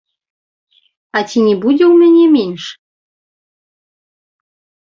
А 1.19 1.21
ці 1.29 1.39
не 1.49 1.53
будзе 1.65 1.85
ў 1.87 1.91
мяне 2.05 2.25
менш? 2.37 2.63